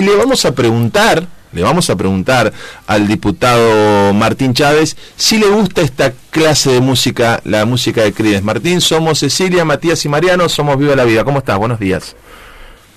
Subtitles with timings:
[0.00, 2.52] le vamos a preguntar, le vamos a preguntar
[2.86, 8.44] al diputado Martín Chávez si le gusta esta clase de música, la música de Crides.
[8.44, 11.24] Martín, somos Cecilia, Matías y Mariano, somos Viva la Vida.
[11.24, 11.58] ¿Cómo estás?
[11.58, 12.14] Buenos días.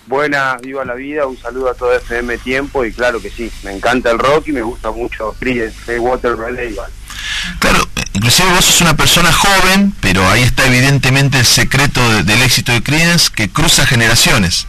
[0.06, 3.72] Buenas, viva la vida, un saludo a todo FM Tiempo y claro que sí, me
[3.72, 6.76] encanta el rock y me gusta mucho Creedence, Water Relay.
[7.58, 7.80] Claro,
[8.14, 12.84] inclusive vos sos una persona joven, pero ahí está evidentemente el secreto del éxito de
[12.84, 14.68] Creedence que cruza generaciones.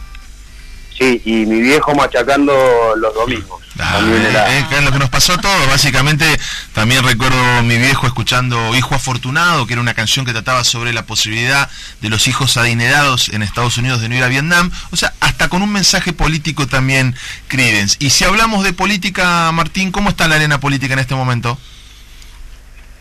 [0.97, 2.53] Sí, y mi viejo machacando
[2.97, 3.63] los domingos.
[3.79, 6.25] Ah, eh, es lo que nos pasó a todos, básicamente
[6.73, 11.07] también recuerdo mi viejo escuchando Hijo Afortunado, que era una canción que trataba sobre la
[11.07, 15.13] posibilidad de los hijos adinerados en Estados Unidos de no ir a Vietnam, o sea,
[15.21, 17.15] hasta con un mensaje político también
[17.47, 17.95] Credence.
[17.99, 21.57] Y si hablamos de política, Martín, ¿cómo está la arena política en este momento?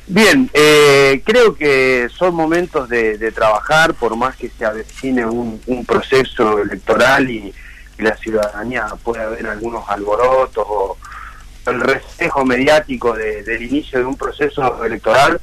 [0.06, 5.84] Bien, eh, creo que son momentos de, trabajar, por más que se avecine un, un
[5.84, 7.52] proceso electoral y
[8.02, 10.96] la ciudadanía puede haber algunos alborotos o
[11.66, 15.40] el reflejo mediático del inicio de un proceso electoral,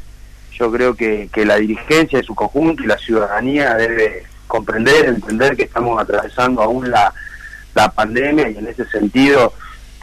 [0.52, 5.64] yo creo que, la dirigencia de su conjunto y la ciudadanía debe comprender, entender que
[5.64, 7.14] estamos atravesando aún la,
[7.96, 9.54] pandemia y en ese sentido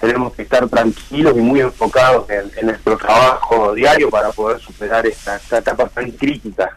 [0.00, 5.36] tenemos que estar tranquilos y muy enfocados en, nuestro trabajo diario para poder superar esta,
[5.36, 6.74] etapa tan crítica.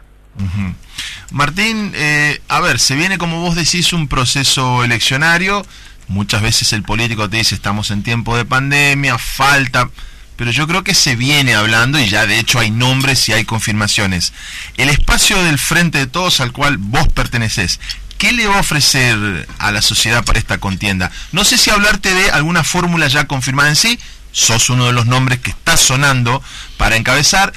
[1.30, 5.64] Martín, eh, a ver, se viene como vos decís un proceso eleccionario,
[6.08, 9.88] muchas veces el político te dice estamos en tiempo de pandemia, falta,
[10.34, 13.44] pero yo creo que se viene hablando y ya de hecho hay nombres y hay
[13.44, 14.32] confirmaciones.
[14.76, 17.78] El espacio del frente de todos al cual vos perteneces,
[18.18, 21.12] ¿qué le va a ofrecer a la sociedad para esta contienda?
[21.30, 24.00] No sé si hablarte de alguna fórmula ya confirmada en sí,
[24.32, 26.42] sos uno de los nombres que está sonando
[26.76, 27.52] para encabezar,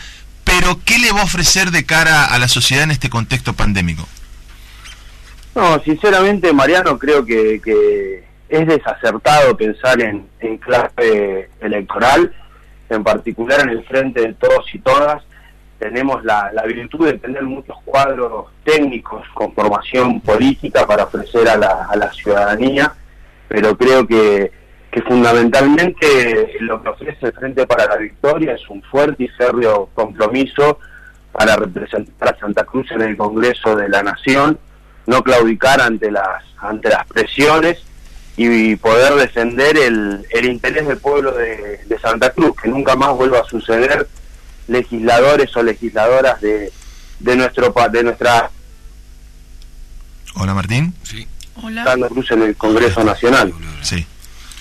[0.60, 4.08] pero ¿qué le va a ofrecer de cara a la sociedad en este contexto pandémico?
[5.56, 10.28] No, sinceramente, Mariano, creo que, es desacertado pensar en,
[10.60, 12.32] clase electoral,
[12.90, 15.24] en particular en el frente de todos y todas.
[15.80, 22.12] Tenemos la, virtud de tener muchos cuadros técnicos con formación política para ofrecer a la,
[22.14, 22.94] ciudadanía,
[23.48, 24.52] pero creo que
[24.94, 26.90] que fundamentalmente lo que
[27.24, 30.80] el Frente para la Victoria es un fuerte y serio compromiso
[31.32, 34.60] para representar a Santa Cruz en el Congreso de la Nación,
[35.08, 37.84] no claudicar ante las ante las presiones
[38.38, 43.40] y poder defender el, el interés del pueblo de, Santa Cruz, que nunca más vuelva
[43.40, 44.08] a suceder
[44.68, 46.72] legisladores o legisladoras de,
[47.20, 48.50] de nuestro de nuestra
[50.36, 50.94] Hola Martín.
[51.04, 51.28] Sí.
[51.62, 51.84] Hola.
[51.84, 53.54] Santa Cruz en el Congreso Nacional.
[53.82, 54.06] Sí.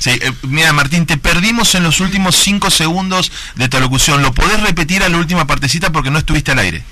[0.03, 4.21] Sí, eh, mira Martín, te perdimos en los últimos cinco segundos de tu locución.
[4.21, 6.83] ¿Lo podés repetir a la última partecita porque no estuviste al aire?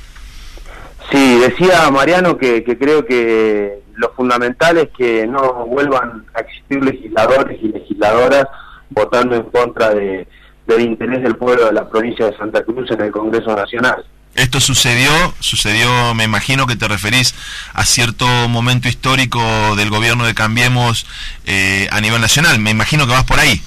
[1.10, 7.58] Sí, decía Mariano que, creo que lo fundamental es que no vuelvan a existir legisladores
[7.60, 8.44] y legisladoras
[8.90, 10.28] votando en contra de,
[10.68, 14.04] del interés del pueblo de la provincia de Santa Cruz en el Congreso Nacional.
[14.34, 15.10] Esto sucedió,
[15.40, 17.34] sucedió, me imagino que te referís
[17.74, 19.40] a cierto momento histórico
[19.76, 21.04] del gobierno de Cambiemos
[21.46, 22.58] eh, a nivel nacional.
[22.60, 23.60] Me imagino que vas por ahí.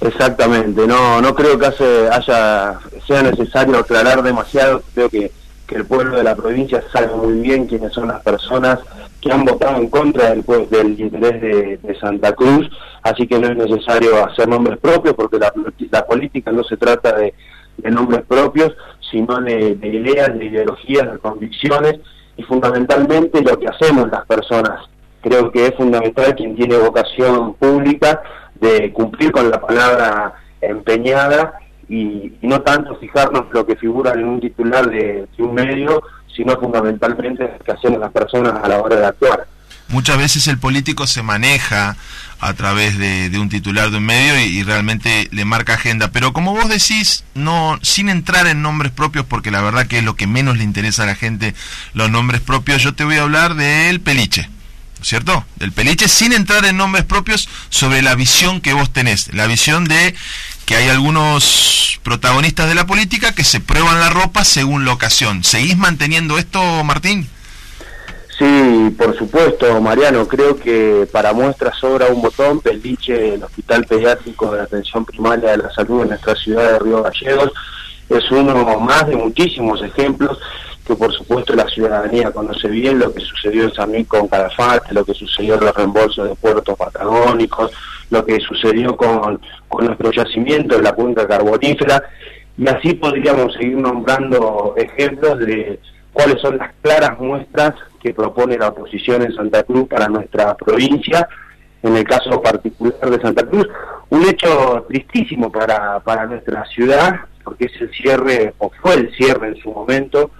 [0.00, 4.82] Exactamente, no, no creo que haya, sea necesario aclarar demasiado.
[4.94, 5.32] Creo que,
[5.68, 8.78] el pueblo de la provincia sabe muy bien quiénes son las personas
[9.20, 11.42] que han votado en contra del, del interés
[11.82, 12.70] de, Santa Cruz,
[13.02, 15.52] así que no es necesario hacer nombres propios porque la,
[15.90, 17.34] la política no se trata de
[17.78, 18.72] de nombres propios,
[19.10, 21.96] sino de, ideas, de ideologías, de convicciones
[22.36, 24.80] y fundamentalmente lo que hacemos las personas.
[25.22, 28.22] Creo que es fundamental quien tiene vocación pública
[28.60, 31.54] de cumplir con la palabra empeñada
[31.88, 36.02] y, no tanto fijarnos lo que figura en un titular de, un medio,
[36.34, 39.46] sino fundamentalmente lo que hacemos las personas a la hora de actuar
[39.88, 41.96] muchas veces el político se maneja
[42.40, 46.10] a través de, un titular de un medio y, realmente le marca agenda.
[46.10, 50.04] Pero como vos decís, no, sin entrar en nombres propios, porque la verdad que es
[50.04, 51.54] lo que menos le interesa a la gente,
[51.94, 54.48] los nombres propios, yo te voy a hablar del peliche.
[55.02, 55.44] ¿Cierto?
[55.56, 59.84] Del peliche sin entrar en nombres propios sobre la visión que vos tenés, la visión
[59.84, 60.14] de
[60.64, 65.44] que hay algunos protagonistas de la política que se prueban la ropa según la ocasión.
[65.44, 67.28] ¿Seguís manteniendo esto, Martín?
[68.38, 70.28] Sí, por supuesto, Mariano.
[70.28, 72.60] Creo que para muestra sobra un botón.
[72.60, 77.02] Peliche, el Hospital Pediátrico de Atención Primaria de la Salud en nuestra ciudad de Río
[77.02, 77.52] Gallegos,
[78.10, 80.38] es uno más de muchísimos ejemplos
[80.86, 84.94] que por supuesto la ciudadanía conoce bien lo que sucedió en San Miguel con Calafate,
[84.94, 87.72] lo que sucedió en los reembolsos de puertos patagónicos,
[88.10, 92.02] lo que sucedió con, con nuestro yacimiento de la cuenca carbonífera,
[92.56, 95.80] y así podríamos seguir nombrando ejemplos de
[96.12, 97.74] cuáles son las claras muestras
[98.06, 101.28] que propone la oposición en Santa Cruz para nuestra provincia,
[101.82, 103.66] en el caso particular de Santa Cruz,
[104.10, 109.48] un hecho tristísimo para, para nuestra ciudad, porque es el cierre, o fue el cierre
[109.48, 110.30] en su momento,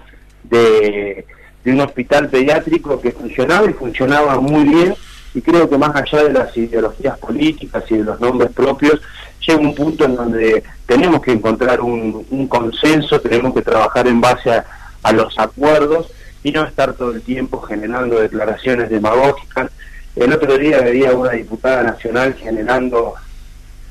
[0.44, 1.26] de,
[1.64, 4.94] de un hospital pediátrico que funcionaba y funcionaba muy bien,
[5.34, 9.00] y creo que más allá de las ideologías políticas y de los nombres propios,
[9.44, 14.62] llega un punto en donde tenemos que encontrar un, consenso, tenemos que trabajar en base
[15.02, 16.12] a los acuerdos
[16.46, 19.68] y no estar todo el tiempo generando declaraciones demagógicas.
[20.14, 23.14] El otro día veía una diputada nacional generando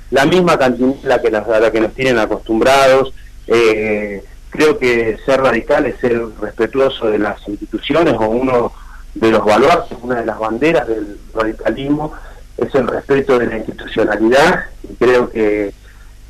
[0.10, 3.13] la misma cantidad que a la que nos tienen acostumbrados.
[3.48, 8.72] Eh, creo que ser radical es ser respetuoso de las instituciones o uno
[9.16, 12.13] de los valores, una de las banderas del radicalismo
[12.57, 15.74] es el respeto de la institucionalidad y creo que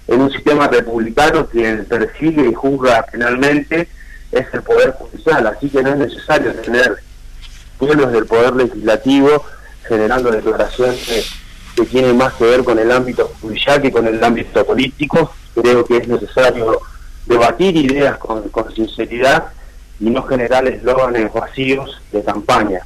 [0.07, 3.88] en un sistema republicano quien persigue y juzga penalmente
[4.36, 6.98] es el Poder Judicial, así que no es necesario tener
[7.78, 9.44] pueblos del Poder Legislativo
[9.88, 11.32] generando declaraciones
[11.76, 15.34] que tienen más que ver con el ámbito judicial que con el ámbito político.
[15.54, 16.82] Creo que es necesario
[17.26, 18.44] debatir ideas con,
[18.74, 19.46] sinceridad
[20.00, 22.82] y no generar eslóganes vacíos de campaña.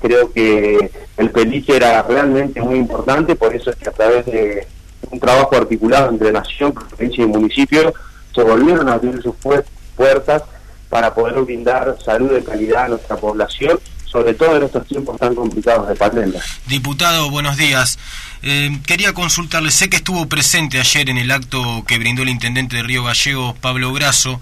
[0.00, 4.66] Creo que el peliche era realmente muy importante, por eso es que a través de
[5.10, 7.92] un trabajo articulado entre nación, provincia y municipio,
[8.34, 10.42] se volvieron a abrir sus puertas
[10.90, 15.34] para poder brindar salud de calidad a nuestra población, sobre todo en estos tiempos tan
[15.34, 16.42] complicados de pandemia.
[16.66, 17.98] Diputado, buenos días.
[18.42, 22.76] Eh, quería consultarle, sé que estuvo presente ayer en el acto que brindó el intendente
[22.76, 24.40] de Río Gallegos, Pablo Grasso.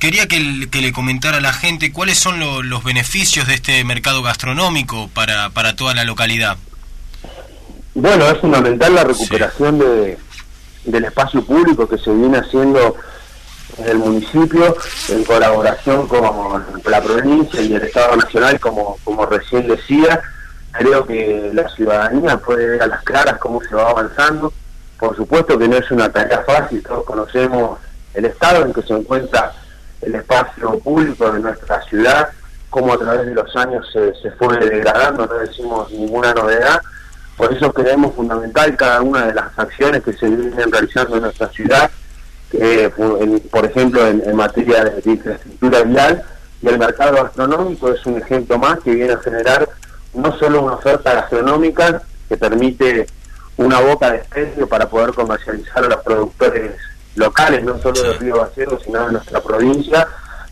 [0.00, 5.08] Quería que, le comentara a la gente cuáles son los beneficios de este mercado gastronómico
[5.14, 6.58] para, para toda la localidad.
[7.94, 10.18] Bueno, es fundamental la recuperación de,
[10.84, 12.96] del espacio público que se viene haciendo
[13.78, 14.76] en el municipio
[15.08, 20.20] en colaboración con la provincia y el Estado Nacional, como, como recién decía.
[20.72, 24.52] Creo que la ciudadanía puede ver a las claras cómo se va avanzando.
[24.98, 27.78] Por supuesto que no es una tarea fácil, todos conocemos
[28.14, 29.52] el estado en que se encuentra
[30.00, 32.28] el espacio público de nuestra ciudad,
[32.70, 36.80] cómo a través de los años se fue degradando, no decimos ninguna novedad.
[37.36, 41.48] Por eso creemos fundamental cada una de las acciones que se vienen realizando en nuestra
[41.48, 41.90] ciudad
[42.52, 42.90] eh,
[43.50, 46.22] por ejemplo, en, materia de, infraestructura vial,
[46.62, 49.68] y el mercado gastronómico es un ejemplo más que viene a generar
[50.14, 53.06] no solo una oferta gastronómica que permite
[53.56, 56.72] una boca de especio para poder comercializar a los productores
[57.16, 60.08] locales, no solo de Río Gallegos, sino de nuestra provincia,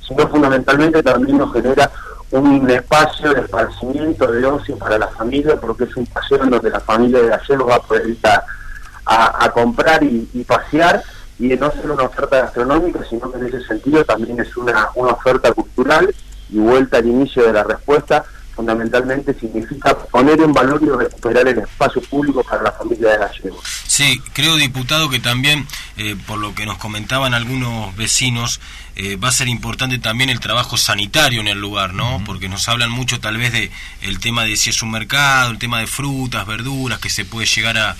[0.07, 1.91] sino fundamentalmente también nos genera
[2.31, 6.71] un espacio de esparcimiento, de ocio para la familia, porque es un paseo en donde
[6.71, 11.03] la familia de Gallegos va a poder ir a, comprar y pasear
[11.43, 15.13] y no solo una oferta gastronómica, sino que en ese sentido también es una, una
[15.13, 16.15] oferta cultural
[16.51, 18.25] y vuelta al inicio de la respuesta,
[18.55, 23.65] fundamentalmente significa poner en valor y recuperar el espacio público para la familia de Gallegos.
[23.89, 25.67] Sí, creo, diputado, que también,
[25.97, 28.61] eh, por lo que nos comentaban algunos vecinos,
[28.95, 32.23] eh, va a ser importante también el trabajo sanitario en el lugar, ¿no?
[32.25, 33.73] Porque nos hablan mucho tal vez de
[34.03, 37.47] el tema de si es un mercado, el tema de frutas, verduras, que se puede
[37.47, 37.97] llegar a,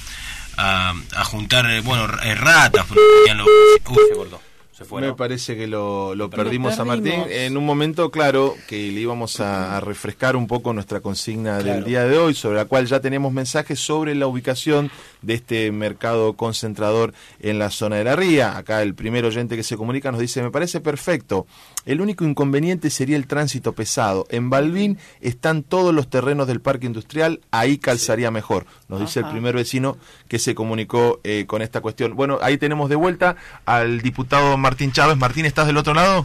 [0.57, 2.87] a, a juntar, eh, bueno, eh, ratas.
[2.91, 4.52] Uy, se
[5.01, 7.25] me parece que lo, perdimos, a Martín.
[7.29, 12.05] En un momento, claro, que le íbamos a, refrescar un poco nuestra consigna del día
[12.05, 14.91] de hoy, sobre la cual ya tenemos mensajes sobre la ubicación
[15.21, 18.57] de este mercado concentrador en la zona de la ría.
[18.57, 21.47] Acá el primer oyente que se comunica nos dice, me parece perfecto.
[21.85, 24.27] El único inconveniente sería el tránsito pesado.
[24.31, 29.27] En Balbín están todos los terrenos del parque industrial, ahí calzaría mejor, nos dice el
[29.27, 29.97] primer vecino
[30.29, 32.17] que se comunicó eh, con esta cuestión.
[32.17, 33.37] Bueno, ahí tenemos de vuelta
[33.67, 35.19] al diputado Martín Chávez.
[35.19, 36.25] Martín, ¿estás del otro lado?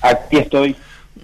[0.00, 0.76] Aquí estoy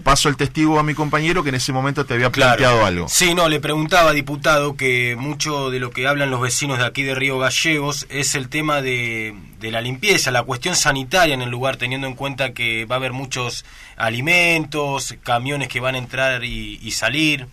[0.03, 3.09] paso el testigo a mi compañero que en ese momento te había planteado algo.
[3.09, 7.03] Sí, no, le preguntaba, diputado, que mucho de lo que hablan los vecinos de aquí
[7.03, 11.77] de Río Gallegos es el tema de, la limpieza, la cuestión sanitaria en el lugar,
[11.77, 13.65] teniendo en cuenta que va a haber muchos
[13.97, 17.47] alimentos, camiones que van a entrar y, salir.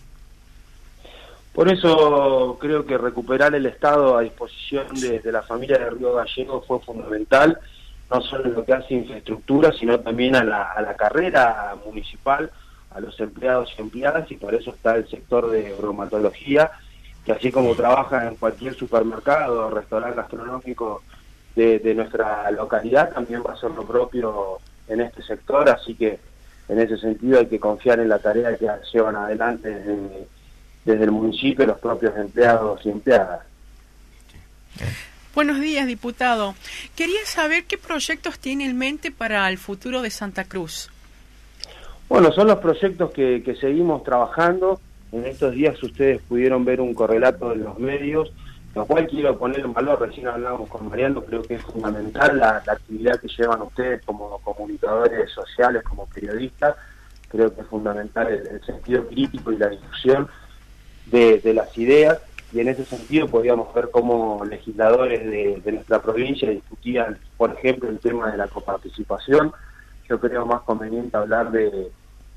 [1.52, 6.14] Por eso creo que recuperar el Estado a disposición de, de la familia de Río
[6.14, 7.58] Gallegos fue fundamental
[8.10, 12.50] no solo en lo que hace infraestructura, sino también a la, a la carrera municipal,
[12.90, 16.70] a los empleados y empleadas, y por eso está el sector de bromatología,
[17.24, 21.02] que así como trabaja en cualquier supermercado o restaurante gastronómico
[21.56, 24.58] de, de nuestra localidad, también va a ser lo propio
[24.88, 26.20] en este sector, así que
[26.68, 30.28] en ese sentido hay que confiar en la tarea que llevan adelante desde,
[30.84, 33.40] desde el municipio los propios empleados y empleadas.
[35.36, 36.54] Buenos días, diputado.
[36.96, 40.90] Quería saber qué proyectos tiene en mente para el futuro de Santa Cruz.
[42.08, 44.80] Bueno, son los proyectos que, seguimos trabajando.
[45.12, 48.32] En estos días ustedes pudieron ver un correlato de los medios
[48.74, 52.62] lo cual quiero poner en valor, recién hablábamos con Mariano, creo que es fundamental la,
[52.66, 56.76] actividad que llevan ustedes como comunicadores sociales, como periodistas,
[57.28, 60.28] creo que es fundamental el, sentido crítico y la difusión
[61.06, 62.18] de, las ideas,
[62.56, 65.22] y en ese sentido podíamos ver cómo legisladores
[65.62, 69.52] de, nuestra provincia discutían, por ejemplo, el tema de la coparticipación,
[70.08, 71.90] yo creo más conveniente hablar de,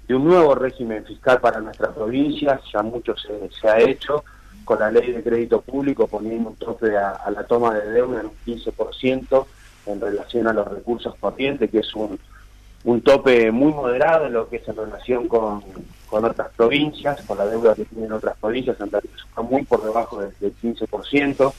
[0.09, 4.25] un nuevo régimen fiscal para nuestra provincia, ya mucho se ha hecho,
[4.65, 8.25] con la ley de crédito público poniendo un tope a, la toma de deuda en
[8.25, 9.45] un 15%
[9.85, 12.19] en relación a los recursos corrientes, que es un,
[12.83, 15.63] un tope muy moderado en lo que es en relación con,
[16.09, 20.21] otras provincias, con la deuda que tienen otras provincias, Santa Cruz está muy por debajo
[20.21, 21.53] del, 15%.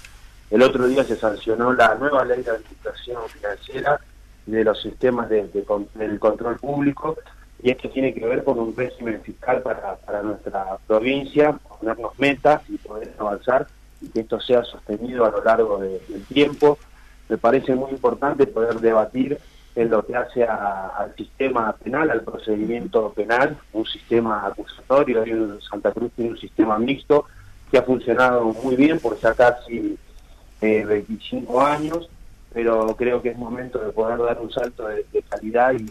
[0.50, 4.00] El otro día se sancionó la nueva ley de administración financiera
[4.46, 5.48] de los sistemas de,
[5.94, 7.16] del control público,
[7.62, 12.62] y esto tiene que ver con un régimen fiscal para, para nuestra provincia, ponernos metas
[12.68, 13.66] y poder avanzar
[14.00, 16.78] y que esto sea sostenido a lo largo del tiempo.
[17.28, 19.38] Me parece muy importante poder debatir
[19.82, 25.22] en lo que hace al sistema penal, al procedimiento penal, un sistema acusatorio.
[25.22, 27.26] Hoy Santa Cruz tiene un sistema mixto
[27.70, 29.98] que ha funcionado muy bien por ya casi
[30.60, 32.08] 25 años,
[32.52, 35.86] pero creo que es momento de poder dar un salto de calidad y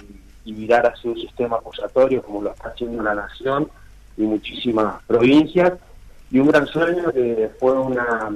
[0.46, 3.70] y mirar hacia un sistema acusatorio como lo está haciendo la Nación
[4.18, 5.74] y muchísimas provincias.
[6.32, 8.30] Y un gran sueño que fue una,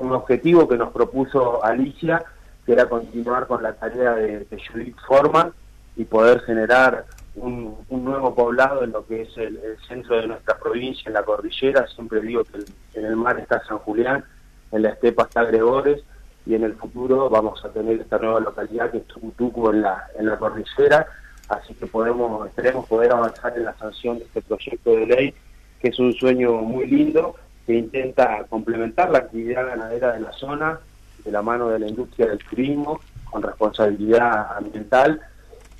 [0.00, 2.24] un objetivo que nos propuso Alicia,
[2.64, 5.52] que era continuar con la tarea de, Judith Forman
[5.96, 7.04] y poder generar
[7.36, 11.86] un, nuevo poblado en lo que es el, centro de nuestra provincia, en la cordillera.
[11.88, 12.64] Siempre digo que
[12.98, 14.24] en el mar está San Julián,
[14.72, 16.02] en la estepa está Gregores
[16.46, 20.08] y en el futuro vamos a tener esta nueva localidad que es Tucutuco en la,
[20.18, 21.06] en la cordillera
[21.48, 25.34] así que podemos esperemos poder avanzar en la sanción de este proyecto de ley,
[25.80, 30.80] que es un sueño muy lindo, que intenta complementar la actividad ganadera de la zona,
[31.24, 33.00] de la mano de la industria del turismo,
[33.30, 35.20] con responsabilidad ambiental,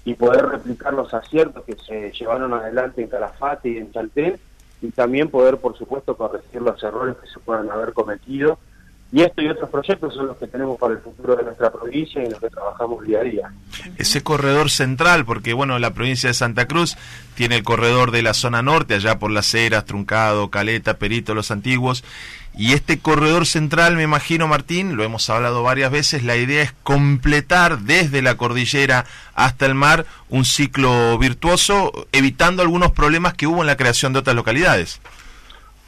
[0.04, 4.38] y poder replicar los aciertos que se llevaron adelante en Calafate y en Chaltén,
[4.82, 8.58] y también poder, por supuesto, corregir los errores que se puedan haber cometido
[9.14, 12.20] y esto y otros proyectos son los que tenemos para el futuro de nuestra provincia
[12.20, 13.52] y en los que trabajamos día a día.
[13.96, 16.96] Ese corredor central, porque bueno, la provincia de Santa Cruz
[17.36, 21.52] tiene el corredor de la zona norte, allá por las Heras, Truncado, Caleta, Perito, Los
[21.52, 22.02] Antiguos,
[22.58, 26.72] y este corredor central, me imagino, Martín, lo hemos hablado varias veces, la idea es
[26.82, 29.04] completar desde la cordillera
[29.36, 34.18] hasta el mar un ciclo virtuoso, evitando algunos problemas que hubo en la creación de
[34.18, 35.00] otras localidades.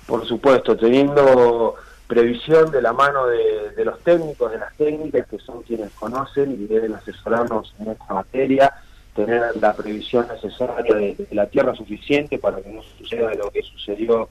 [0.07, 1.75] Por supuesto, teniendo
[2.07, 6.67] previsión de la mano de, los técnicos, de las técnicas, que son quienes conocen y
[6.67, 8.73] deben asesorarnos en esta materia,
[9.15, 14.29] tener la previsión necesaria de, la tierra suficiente para que no suceda lo que sucedió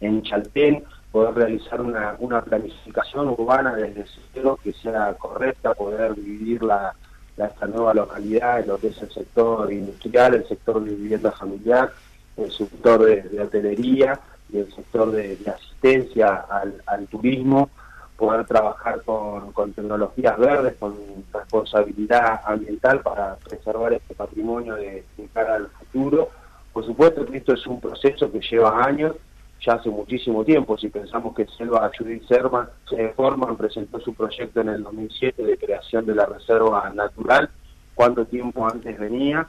[0.00, 6.64] en Chaltén, poder realizar una, una planificación urbana desde cero que sea correcta, poder dividir
[6.64, 6.94] la,
[7.36, 11.92] esta nueva localidad en lo que es el sector industrial, el sector de vivienda familiar,
[12.36, 14.18] el sector de hotelería,
[14.54, 16.46] y el sector de, asistencia
[16.86, 17.68] al, turismo,
[18.16, 20.94] poder trabajar con, tecnologías verdes, con
[21.32, 26.30] responsabilidad ambiental para preservar este patrimonio de, cara al futuro.
[26.72, 29.16] Por supuesto que esto es un proceso que lleva años,
[29.60, 30.78] ya hace muchísimo tiempo.
[30.78, 35.58] Si pensamos que Selva Judith Serman, se Forman presentó su proyecto en el 2007 de
[35.58, 37.50] creación de la reserva natural,
[37.94, 39.48] cuánto tiempo antes venía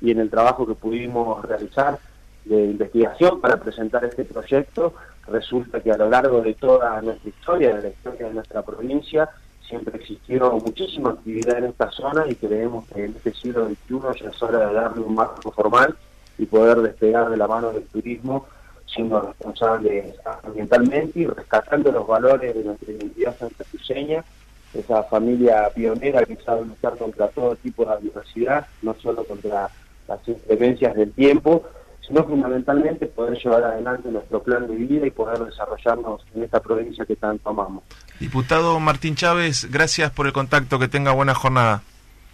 [0.00, 1.98] y en el trabajo que pudimos realizar
[2.46, 4.94] de investigación para presentar este proyecto,
[5.26, 9.28] resulta que a lo largo de toda nuestra historia, de la historia de nuestra provincia,
[9.68, 14.30] siempre existió muchísima actividad en esta zona y creemos que en este siglo XXI ya
[14.30, 15.96] es hora de darle un marco formal
[16.38, 18.46] y poder despegar de la mano del turismo
[18.86, 24.24] siendo responsables ambientalmente y rescatando los valores de nuestra identidad santacruceña,
[24.72, 29.68] esa familia pionera que sabe luchar contra todo tipo de adversidad, no solo contra
[30.06, 31.64] las inclemencias del tiempo,
[32.06, 37.04] sino fundamentalmente poder llevar adelante nuestro plan de vida y poder desarrollarnos en esta provincia
[37.04, 37.82] que tanto amamos.
[38.20, 41.82] Diputado Martín Chávez, gracias por el contacto, que tenga buena jornada.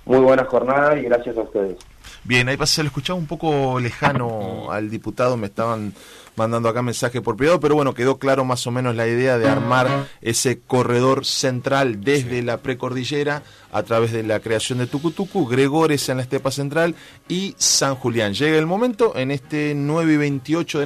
[0.04, 1.76] Muy buena jornada y gracias a ustedes.
[2.24, 5.92] Bien, ahí se lo escuchaba un poco lejano al diputado, me estaban
[6.36, 9.48] mandando acá mensaje por privado, pero bueno, quedó claro más o menos la idea de
[9.48, 16.08] armar ese corredor central desde la precordillera a través de la creación de Tucutucu, Gregores
[16.08, 16.94] en la Estepa Central
[17.28, 18.34] y San Julián.
[18.34, 20.80] Llega el momento en este 9 y 28 de